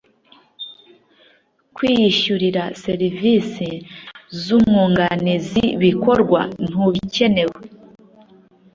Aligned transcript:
Kwiyishyurira 1.75 2.63
serivisi 2.83 3.69
z’ 4.41 4.43
umwunganizi 4.57 5.63
bikorwa 5.83 6.39
ntuzicyeneye 6.67 7.55